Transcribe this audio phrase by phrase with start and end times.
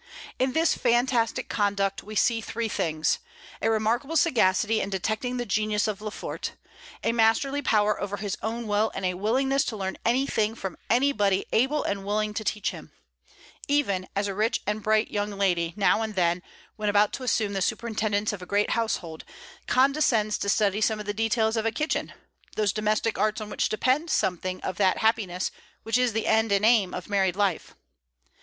[0.39, 3.19] In this fantastic conduct we see three things:
[3.61, 6.53] a remarkable sagacity in detecting the genius of Lefort,
[7.03, 11.45] a masterly power over his own will, and a willingness to learn anything from anybody
[11.53, 12.91] able and willing to teach him,
[13.67, 16.41] even as a rich and bright young lady, now and then,
[16.77, 19.23] when about to assume the superintendence of a great household,
[19.67, 22.11] condescends to study some of the details of a kitchen,
[22.55, 25.51] those domestic arts on which depend something of that happiness
[25.83, 27.75] which is the end and aim of married life.